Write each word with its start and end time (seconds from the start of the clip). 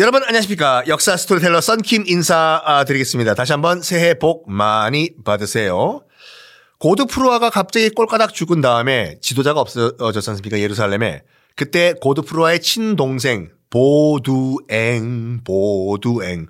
여러분 0.00 0.22
안녕하십니까? 0.22 0.84
역사 0.86 1.16
스토리텔러 1.16 1.60
썬킴 1.60 2.04
인사드리겠습니다. 2.06 3.34
다시 3.34 3.50
한번 3.50 3.82
새해 3.82 4.14
복 4.14 4.48
많이 4.48 5.10
받으세요. 5.24 6.02
고드프루아가 6.78 7.50
갑자기 7.50 7.90
꼴까닥 7.90 8.32
죽은 8.32 8.60
다음에 8.60 9.16
지도자가 9.20 9.60
없어졌지 9.60 10.30
않습니까? 10.30 10.60
예루살렘에. 10.60 11.22
그때 11.56 11.94
고드프루아의 12.00 12.60
친동생 12.60 13.50
보두엥 13.70 15.40
보두엥 15.42 16.46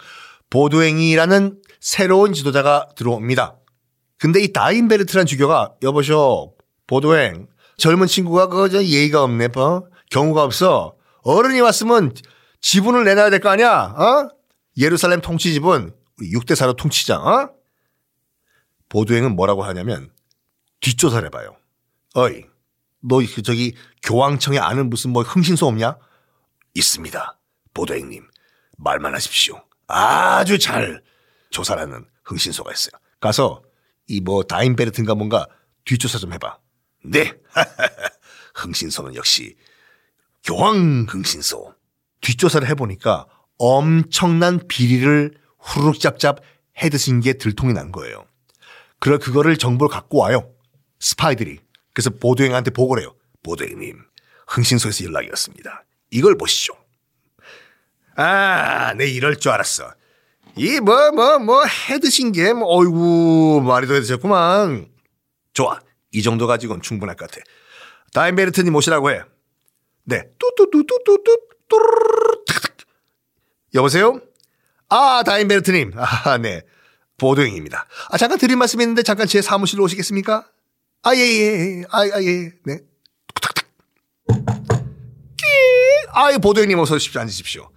보두엥이라는 0.51 1.57
새로운 1.81 2.35
지도자가 2.35 2.89
들어옵니다. 2.97 3.57
근데 4.19 4.43
이 4.43 4.53
다인베르트란 4.53 5.25
주교가 5.25 5.73
여보쇼 5.83 6.53
보두엥 6.87 7.47
젊은 7.79 8.09
친구가 8.09 8.49
그저 8.49 8.85
예의가 8.85 9.23
없네 9.23 9.49
뭐. 9.55 9.87
경우가 10.11 10.43
없어. 10.43 10.97
어른이 11.23 11.61
왔으면 11.61 12.13
지분을 12.61 13.05
내놔야 13.05 13.31
될 13.31 13.41
거 13.41 13.49
아니야? 13.51 13.83
어? 13.97 14.29
예루살렘 14.77 15.21
통치 15.21 15.53
지분 15.53 15.95
6대 16.21 16.53
4로 16.53 16.77
통치자. 16.77 17.19
어? 17.19 17.51
보도행은 18.89 19.37
뭐라고 19.37 19.63
하냐면 19.65 20.11
뒷조사를 20.81 21.25
해봐요. 21.27 21.57
어이, 22.15 22.45
너 23.01 23.19
저기 23.45 23.75
교황청에 24.03 24.59
아는 24.59 24.89
무슨 24.91 25.11
뭐 25.13 25.23
흥신소 25.23 25.67
없냐? 25.67 25.97
있습니다. 26.75 27.39
보도행님 27.75 28.27
말만 28.79 29.15
하십시오. 29.15 29.63
아주 29.87 30.59
잘 30.59 31.03
조사라는 31.51 32.07
흥신소가 32.25 32.73
있어요. 32.73 32.93
가서 33.21 33.63
이 34.07 34.21
뭐 34.21 34.43
다인베르트인가 34.43 35.15
뭔가 35.15 35.47
뒷조사 35.85 36.19
좀 36.19 36.33
해봐. 36.33 36.59
네. 37.05 37.35
흥신소는 38.55 39.15
역시 39.17 39.57
교황 40.45 41.07
흥신소. 41.09 41.75
뒷조사를 42.21 42.67
해보니까 42.69 43.27
엄청난 43.59 44.61
비리를 44.69 45.35
후루룩 45.59 46.01
짭짭 46.01 46.41
해드신 46.83 47.21
게 47.21 47.33
들통이 47.35 47.73
난 47.73 47.91
거예요. 47.93 48.25
그래 49.01 49.19
그거를 49.19 49.57
정보를 49.57 49.91
갖고 49.93 50.19
와요. 50.19 50.51
스파이들이. 51.01 51.59
그래서 51.95 52.11
보도행한테 52.11 52.71
보고를 52.71 53.03
해요. 53.03 53.15
보도행님, 53.43 53.97
흥신소에서 54.49 55.05
연락이 55.05 55.29
왔습니다. 55.31 55.85
이걸 56.11 56.37
보시죠. 56.37 56.75
아, 58.17 58.95
내 58.95 59.07
이럴 59.09 59.37
줄 59.37 59.53
알았어. 59.53 59.93
이 60.57 60.81
뭐 60.81 61.11
뭐 61.13 61.39
뭐 61.39 61.65
해드신 61.65 62.33
게 62.33 62.53
뭐 62.53 62.67
어이구 62.79 63.63
말이 63.65 63.87
더 63.87 63.95
해드셨구만. 63.95 64.89
좋아. 65.53 65.81
이 66.11 66.23
정도 66.23 66.47
가지고는 66.47 66.83
충분할 66.83 67.17
것 67.17 67.31
같아. 67.31 67.43
다인베르트님 68.13 68.73
모시라고 68.73 69.11
해. 69.11 69.23
네. 70.05 70.25
뚜뚜뚜뚜뚜뚜 70.39 71.39
여보세요? 73.75 74.21
아, 74.89 75.23
다인베르트님. 75.25 75.93
아, 75.97 76.39
네. 76.39 76.63
보도행입니다. 77.19 77.87
아, 78.11 78.17
잠깐 78.17 78.39
드릴 78.39 78.57
말씀 78.57 78.81
있는데 78.81 79.03
잠깐 79.03 79.27
제 79.27 79.43
사무실로 79.43 79.85
오시겠습니까? 79.85 80.47
아, 81.03 81.15
예, 81.15 81.21
예, 81.21 81.81
예. 81.81 81.83
아, 81.91 82.01
아 82.01 82.23
예. 82.23 82.51
네. 82.65 82.81
탁탁. 83.41 83.67
끼. 85.37 85.45
아유, 86.13 86.39
보도행님 86.39 86.79
어서 86.79 86.95
오십시오. 86.95 87.21
앉으십시오. 87.21 87.69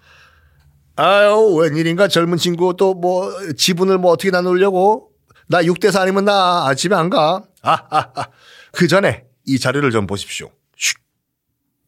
아유, 0.95 1.55
웬일인가 1.59 2.07
젊은 2.07 2.37
친구 2.37 2.75
또 2.77 2.93
뭐 2.93 3.31
지분을 3.57 3.97
뭐 3.97 4.11
어떻게 4.11 4.29
나누려고? 4.31 5.11
나 5.47 5.61
6대 5.63 5.91
4 5.91 6.01
아니면 6.01 6.25
나 6.25 6.65
아, 6.67 6.75
집에 6.75 6.95
안 6.95 7.09
가. 7.09 7.43
아, 7.61 7.71
아, 7.89 8.11
아. 8.15 8.27
그 8.71 8.87
전에 8.87 9.25
이 9.45 9.59
자료를 9.59 9.91
좀 9.91 10.07
보십시오. 10.07 10.49
슉. 10.77 10.97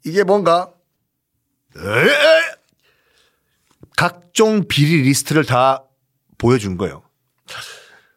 이게 0.05 0.23
뭔가? 0.23 0.72
각종 3.95 4.67
비리 4.67 5.01
리스트를 5.01 5.45
다 5.45 5.83
보여준 6.37 6.77
거예요. 6.77 7.03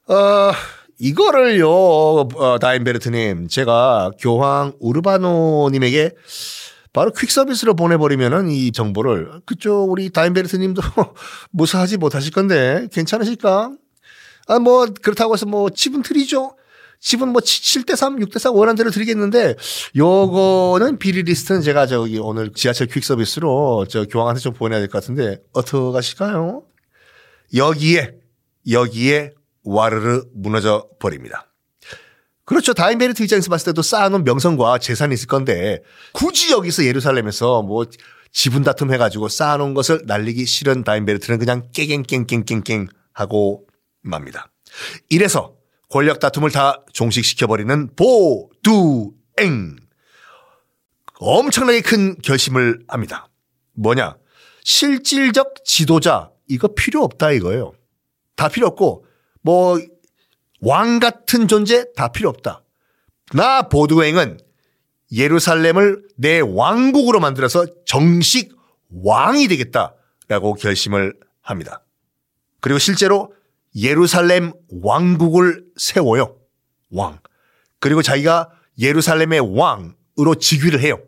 어, 0.09 0.53
이거를요, 0.99 1.71
어, 1.71 2.59
다인베르트님, 2.59 3.49
제가 3.49 4.11
교황 4.19 4.73
우르바노님에게 4.81 6.11
바로 6.93 7.13
퀵 7.13 7.31
서비스로 7.31 7.75
보내버리면은 7.75 8.49
이 8.49 8.73
정보를 8.73 9.43
그쪽 9.45 9.91
우리 9.91 10.11
다인베르트님도 10.11 10.81
무사하지 11.53 11.99
못하실 11.99 12.33
건데 12.33 12.89
괜찮으실까? 12.93 13.73
아, 14.49 14.59
뭐, 14.59 14.87
그렇다고 15.03 15.35
해서 15.35 15.45
뭐, 15.45 15.69
지분 15.71 16.03
드리죠? 16.03 16.57
지분 17.01 17.29
뭐 17.29 17.41
7대3, 17.41 18.25
6대4 18.25 18.55
원하는 18.55 18.77
대로 18.77 18.91
드리겠는데 18.91 19.57
요거는 19.97 20.99
비리 20.99 21.23
리스트는 21.23 21.63
제가 21.63 21.87
저기 21.87 22.19
오늘 22.19 22.53
지하철 22.53 22.87
퀵 22.87 23.05
서비스로 23.05 23.87
저 23.89 24.05
교황한테 24.05 24.41
좀 24.41 24.53
보내야 24.53 24.81
될 24.81 24.89
것 24.89 25.01
같은데 25.01 25.39
어떻게 25.53 25.93
가실까요? 25.93 26.65
여기에 27.55 28.15
여기에 28.71 29.33
와르르 29.65 30.25
무너져 30.35 30.87
버립니다. 30.99 31.53
그렇죠. 32.45 32.75
다인베르트 32.75 33.23
입장에서 33.25 33.51
봤을 33.51 33.67
때도 33.67 33.83
쌓아놓은 33.83 34.23
명성과 34.25 34.79
재산이 34.79 35.15
있을 35.15 35.27
건데 35.27 35.83
굳이 36.13 36.53
여기서 36.53 36.85
예루살렘에서 36.85 37.63
뭐 37.63 37.85
지분 38.31 38.63
다툼 38.63 38.93
해가지고 38.93 39.29
쌓아놓은 39.29 39.75
것을 39.75 40.03
날리기 40.07 40.47
싫은 40.47 40.85
다인베르트는 40.85 41.39
그냥 41.41 41.69
깨갱깽깽깽깽 41.73 42.87
하고 43.13 43.67
맙니다. 44.03 44.49
이래서 45.09 45.56
권력 45.89 46.19
다툼을 46.19 46.51
다 46.51 46.85
종식시켜버리는 46.93 47.95
보두엥. 47.95 49.77
엄청나게 51.19 51.81
큰 51.81 52.17
결심을 52.23 52.85
합니다. 52.89 53.29
뭐냐? 53.75 54.17
실질적 54.65 55.65
지도자, 55.65 56.31
이거 56.49 56.69
필요 56.75 57.03
없다 57.05 57.33
이거예요. 57.33 57.73
다 58.35 58.49
필요 58.49 58.67
없고, 58.67 59.07
뭐, 59.43 59.79
왕 60.61 60.99
같은 60.99 61.49
존재 61.49 61.87
다 61.95 62.09
필요 62.09 62.29
없다. 62.29 62.65
나 63.33 63.63
보두행은 63.69 64.39
예루살렘을 65.13 66.03
내 66.17 66.41
왕국으로 66.41 67.21
만들어서 67.21 67.67
정식 67.85 68.57
왕이 68.91 69.49
되겠다라고 69.49 70.55
결심을 70.55 71.15
합니다. 71.41 71.85
그리고 72.61 72.79
실제로 72.79 73.33
예루살렘 73.77 74.53
왕국을 74.83 75.65
세워요. 75.77 76.37
왕. 76.91 77.19
그리고 77.79 78.03
자기가 78.03 78.51
예루살렘의 78.79 79.41
왕으로 79.55 80.35
즉위를 80.41 80.81
해요. 80.81 80.99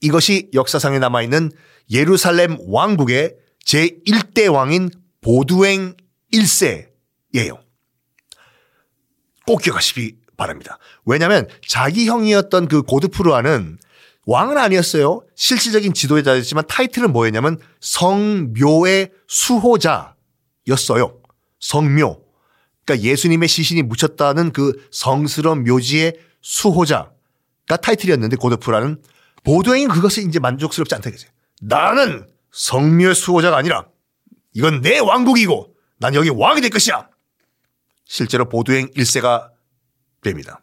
이것이 0.00 0.50
역사상에 0.52 0.98
남아있는 0.98 1.52
예루살렘 1.90 2.58
왕국의 2.60 3.36
제1대 3.64 4.52
왕인 4.52 4.90
보두행 5.22 5.96
1세예요. 6.32 7.58
꼭 9.46 9.62
기억하시기 9.62 10.16
바랍니다. 10.36 10.78
왜냐하면 11.06 11.48
자기 11.66 12.06
형이었던 12.06 12.68
그 12.68 12.82
고드프루아는 12.82 13.78
왕은 14.26 14.58
아니었어요. 14.58 15.22
실질적인 15.34 15.94
지도자였지만 15.94 16.66
타이틀은 16.66 17.12
뭐였냐면 17.12 17.58
성묘의 17.80 19.12
수호자였어요. 19.28 20.16
성묘. 21.60 22.20
그러니까 22.84 23.06
예수님의 23.06 23.48
시신이 23.48 23.82
묻혔다는 23.82 24.52
그 24.52 24.72
성스러운 24.90 25.64
묘지의 25.64 26.14
수호자가 26.40 27.10
타이틀이었는데 27.82 28.36
고드프라는 28.36 29.02
보도행이 29.44 29.86
그것이 29.88 30.24
이제 30.26 30.38
만족스럽지 30.38 30.94
않다 30.94 31.10
이거죠. 31.10 31.28
나는 31.60 32.28
성묘의 32.52 33.14
수호자가 33.14 33.56
아니라 33.56 33.86
이건 34.52 34.80
내 34.80 34.98
왕국이고 34.98 35.74
난 35.98 36.14
여기 36.14 36.30
왕이 36.30 36.60
될 36.60 36.70
것이야. 36.70 37.08
실제로 38.04 38.48
보도행 38.48 38.88
1세가 38.90 39.50
됩니다. 40.22 40.62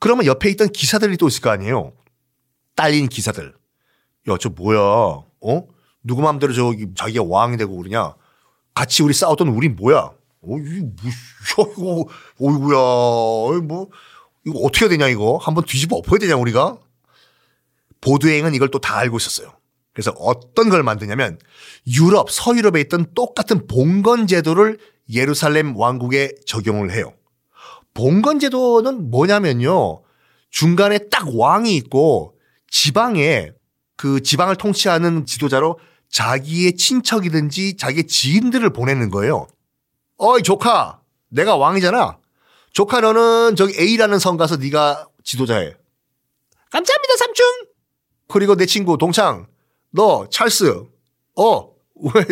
그러면 0.00 0.26
옆에 0.26 0.50
있던 0.50 0.70
기사들이 0.70 1.16
또 1.16 1.28
있을 1.28 1.40
거 1.40 1.50
아니에요. 1.50 1.92
딸린 2.74 3.08
기사들. 3.08 3.54
야, 4.28 4.36
저 4.40 4.48
뭐야? 4.48 4.78
어? 4.80 5.66
누구 6.02 6.22
마음대로 6.22 6.52
저기 6.52 6.88
자기가 6.94 7.24
왕이 7.26 7.56
되고 7.56 7.76
그러냐? 7.76 8.14
같이 8.74 9.02
우리 9.02 9.14
싸웠던 9.14 9.48
우리 9.48 9.68
뭐야? 9.68 10.10
어, 10.46 10.58
이거, 10.58 11.72
뭐, 11.78 12.06
어이구야, 12.38 13.66
뭐, 13.66 13.88
이거 14.46 14.58
어떻게 14.60 14.84
해야 14.84 14.90
되냐, 14.90 15.08
이거? 15.08 15.38
한번 15.40 15.64
뒤집어 15.64 15.96
엎어야 15.96 16.18
되냐, 16.18 16.36
우리가? 16.36 16.78
보드행은 18.00 18.54
이걸 18.54 18.70
또 18.70 18.78
다 18.78 18.96
알고 18.98 19.16
있었어요. 19.16 19.52
그래서 19.94 20.10
어떤 20.18 20.68
걸 20.70 20.82
만드냐면 20.82 21.38
유럽, 21.86 22.30
서유럽에 22.30 22.80
있던 22.82 23.06
똑같은 23.14 23.66
봉건 23.66 24.26
제도를 24.26 24.78
예루살렘 25.10 25.76
왕국에 25.76 26.32
적용을 26.46 26.90
해요. 26.92 27.14
봉건 27.94 28.40
제도는 28.40 29.10
뭐냐면요. 29.10 30.02
중간에 30.50 30.98
딱 31.10 31.28
왕이 31.34 31.76
있고 31.76 32.34
지방에 32.68 33.52
그 33.96 34.20
지방을 34.20 34.56
통치하는 34.56 35.26
지도자로 35.26 35.78
자기의 36.10 36.76
친척이든지 36.76 37.76
자기의 37.76 38.06
지인들을 38.06 38.68
보내는 38.70 39.10
거예요. 39.10 39.46
어이 40.16 40.42
조카, 40.42 41.00
내가 41.28 41.56
왕이잖아. 41.56 42.18
조카 42.72 43.00
너는 43.00 43.56
저기 43.56 43.74
A라는 43.78 44.18
성 44.18 44.36
가서 44.36 44.56
네가 44.56 45.08
지도자해. 45.22 45.74
감사합니다 46.70 47.16
삼촌. 47.18 47.46
그리고 48.28 48.56
내 48.56 48.66
친구 48.66 48.98
동창, 48.98 49.46
너 49.90 50.28
찰스, 50.28 50.84
어 51.36 51.60
왜, 51.60 52.22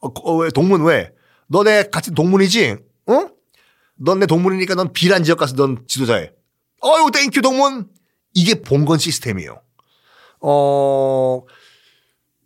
어, 0.00 0.08
어, 0.08 0.36
왜 0.36 0.50
동문 0.50 0.84
왜? 0.84 1.12
너네 1.46 1.84
같은 1.90 2.14
동문이지? 2.14 2.76
어? 3.06 3.28
넌 3.96 4.13
내 4.13 4.26
동문이니까 4.26 4.74
넌 4.74 4.92
비란 4.92 5.24
지역 5.24 5.38
가서 5.38 5.54
넌 5.56 5.84
지도자해. 5.86 6.32
어유 6.82 7.10
thank 7.12 7.31
you 7.31 7.42
동문. 7.42 7.88
이게 8.32 8.62
봉건 8.62 8.98
시스템이에요. 8.98 9.60
어, 10.40 11.42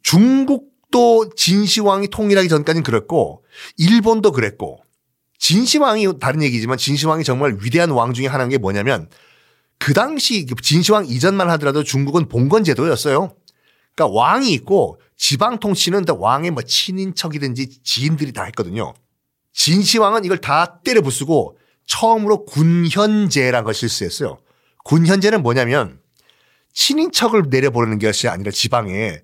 중국 0.03 0.74
도 0.95 1.29
진시황이 1.35 2.07
통일하기 2.07 2.49
전까지는 2.49 2.85
그랬고, 2.85 3.43
일본도 3.77 4.31
그랬고, 4.31 4.85
진시황이 5.39 6.07
다른 6.21 6.41
얘기지만 6.43 6.79
진시황이 6.79 7.25
정말 7.25 7.59
위대한 7.61 7.91
왕 7.91 8.15
중에 8.15 8.29
하나인 8.29 8.49
게 8.49 8.59
뭐냐면 8.59 9.11
그 9.79 9.93
당시 9.93 10.47
진시황 10.63 11.07
이전만 11.07 11.51
하더라도 11.51 11.83
중국은 11.83 12.29
봉건 12.29 12.65
제도였어요. 12.65 13.35
그러니까 13.95 14.19
왕이 14.19 14.53
있고 14.53 15.01
지방 15.17 15.61
통치는 15.61 16.05
왕의 16.09 16.53
뭐 16.53 16.63
친인척이든지 16.63 17.83
지인들이 17.83 18.33
다 18.33 18.45
했거든요. 18.45 18.95
진시황은 19.53 20.25
이걸 20.25 20.39
다 20.39 20.81
때려 20.83 21.03
부수고 21.03 21.59
처음으로 21.87 22.47
군현제라는 22.47 23.65
걸 23.65 23.75
실시했어요. 23.75 24.39
군현제는 24.85 25.43
뭐냐면 25.43 26.01
친인척을 26.73 27.45
내려보내는 27.51 27.99
것이 27.99 28.29
아니라 28.29 28.51
지방에 28.51 29.21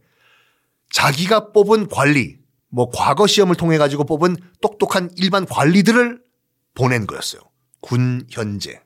자기가 0.91 1.53
뽑은 1.53 1.89
관리, 1.89 2.39
뭐 2.69 2.91
과거 2.93 3.27
시험을 3.27 3.57
통해 3.57 3.79
가지고 3.79 4.05
뽑은 4.05 4.37
똑똑한 4.61 5.11
일반 5.17 5.47
관리들을 5.47 6.23
보낸 6.75 7.07
거였어요. 7.07 7.41
군 7.81 8.27
현재. 8.31 8.81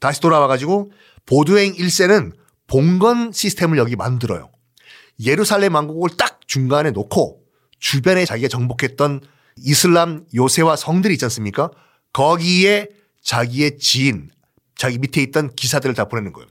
다시 0.00 0.20
돌아와 0.20 0.46
가지고 0.46 0.92
보도행 1.26 1.72
1세는 1.74 2.32
봉건 2.66 3.32
시스템을 3.32 3.78
여기 3.78 3.96
만들어요. 3.96 4.50
예루살렘 5.20 5.74
왕국을 5.74 6.10
딱 6.16 6.40
중간에 6.46 6.90
놓고 6.90 7.42
주변에 7.80 8.24
자기가 8.24 8.48
정복했던 8.48 9.20
이슬람 9.56 10.24
요새와 10.34 10.76
성들이 10.76 11.14
있지 11.14 11.24
않습니까? 11.24 11.70
거기에 12.12 12.88
자기의 13.22 13.78
지인, 13.78 14.30
자기 14.76 14.98
밑에 14.98 15.22
있던 15.22 15.54
기사들을 15.54 15.94
다 15.94 16.04
보내는 16.06 16.32
거예요. 16.32 16.48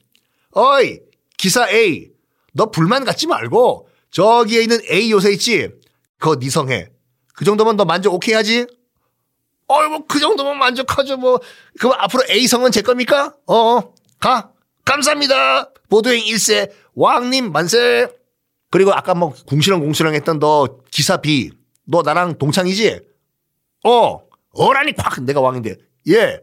어이, 0.51 0.99
기사 1.37 1.69
A, 1.69 2.11
너 2.53 2.71
불만 2.71 3.05
갖지 3.05 3.27
말고 3.27 3.87
저기에 4.11 4.61
있는 4.63 4.79
A 4.89 5.11
요새 5.11 5.31
있지? 5.33 5.69
그거 6.17 6.35
니성해. 6.39 6.89
그 7.33 7.45
정도면 7.45 7.77
너 7.77 7.85
만족 7.85 8.13
오케이 8.13 8.33
하지? 8.33 8.65
어이, 9.67 9.87
뭐, 9.89 10.05
그 10.07 10.19
정도면 10.19 10.57
만족하죠. 10.57 11.17
뭐, 11.17 11.39
그럼 11.79 11.93
앞으로 11.97 12.23
A성은 12.29 12.71
제 12.71 12.81
겁니까? 12.81 13.35
어, 13.45 13.55
어, 13.55 13.93
가. 14.19 14.51
감사합니다. 14.85 15.73
보도행 15.89 16.23
1세, 16.23 16.71
왕님 16.95 17.51
만세. 17.51 18.07
그리고 18.71 18.93
아까 18.93 19.13
뭐, 19.13 19.33
궁시렁 19.45 19.81
궁시렁 19.81 20.15
했던 20.15 20.39
너 20.39 20.79
기사 20.89 21.17
B, 21.17 21.51
너 21.85 22.01
나랑 22.01 22.37
동창이지? 22.37 23.01
어, 23.85 24.19
어라니 24.53 24.93
콱! 24.93 25.21
내가 25.23 25.41
왕인데. 25.41 25.75
예. 26.09 26.39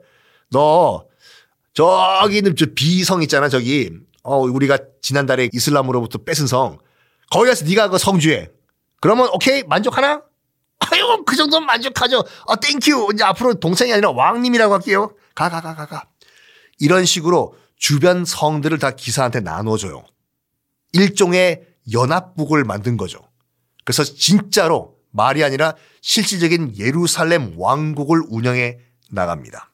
너, 0.50 1.06
저기 1.72 2.38
있는 2.38 2.55
저 2.56 2.67
B성 2.75 3.22
있잖아, 3.22 3.49
저기. 3.49 3.90
어, 4.22 4.38
우리가 4.38 4.78
지난달에 5.00 5.49
이슬람으로부터 5.52 6.19
뺏은 6.25 6.46
성. 6.46 6.78
거기 7.34 7.48
가서 7.48 7.64
네가 7.64 7.88
그 7.88 7.98
성주해. 7.98 8.48
그러면 9.00 9.28
오케이 9.32 9.64
만족하나? 9.64 10.22
아유 10.78 11.25
그 11.26 11.34
정도면 11.34 11.66
만족하죠. 11.66 12.22
아 12.46 12.54
thank 12.56 12.90
you 12.90 13.10
이제 13.12 13.25
앞으로 13.25 13.54
동생이 13.54 13.92
아니라 13.92 14.12
왕님이라고 14.12 14.72
할게요. 14.72 15.12
가 15.34 15.48
가 15.50 15.60
가 15.60 15.75
가 15.75 15.86
가. 15.86 16.04
이런 16.78 17.04
식으로 17.04 17.56
주변 17.76 18.25
성들을 18.25 18.78
다 18.78 18.92
기사한테 18.92 19.40
나눠줘요. 19.40 20.04
일종의 20.92 21.62
연합국을 21.92 22.62
만든 22.62 22.96
거죠. 22.96 23.19
그래서 23.84 24.04
진짜로 24.04 24.94
말이 25.10 25.42
아니라 25.42 25.75
실질적인 26.02 26.76
예루살렘 26.78 27.54
왕국을 27.58 28.22
운영해 28.28 28.78
나갑니다. 29.10 29.72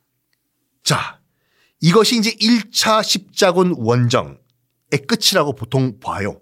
자, 0.82 1.20
이것이 1.82 2.16
이제 2.16 2.30
1차 2.32 3.02
십자군 3.02 3.74
원정의 3.76 4.38
끝이라고 5.06 5.54
보통 5.54 6.00
봐요. 6.00 6.40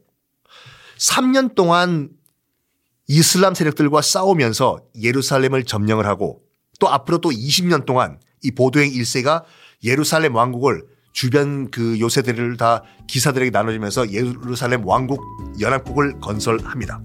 3년 0.99 1.55
동안 1.55 2.11
이슬람 3.07 3.55
세력들과 3.55 4.03
싸우면서 4.03 4.81
예루살렘을 5.01 5.65
점령을 5.65 6.07
하고 6.07 6.43
또 6.79 6.89
앞으로 6.89 7.19
또 7.19 7.31
20년 7.31 7.87
동안 7.87 8.21
이 8.43 8.51
보도행 8.51 8.91
1세가 8.91 9.45
예루살렘 9.85 10.35
왕국을 10.35 10.85
주변 11.13 11.71
그 11.71 11.99
요새들을 11.99 12.57
다 12.59 12.83
기사들에게 13.09 13.51
나눠주면서 13.51 14.13
예루살렘 14.13 14.87
왕국 14.87 15.21
연합국을 15.59 16.21
건설합니다. 16.21 17.01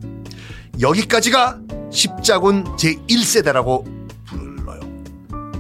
여기까지가 0.82 1.62
십자군 1.92 2.64
제1세대라고 2.76 3.86
불러요. 4.26 4.82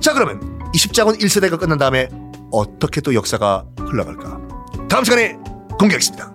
자 0.01 0.13
그러면 0.13 0.69
이 0.75 0.77
십자군 0.77 1.17
1세대가 1.17 1.59
끝난 1.59 1.77
다음에 1.77 2.09
어떻게 2.51 3.01
또 3.01 3.15
역사가 3.15 3.65
흘러갈까? 3.77 4.39
다음 4.89 5.03
시간에 5.03 5.33
공개하겠습니다. 5.79 6.32